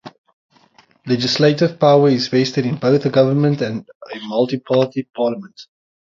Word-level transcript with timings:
Legislative 1.05 1.79
power 1.79 2.09
is 2.09 2.27
vested 2.27 2.65
in 2.65 2.77
both 2.77 3.03
the 3.03 3.11
government 3.11 3.61
and 3.61 3.87
a 4.11 4.19
multi-party 4.25 5.07
parliament. 5.15 5.67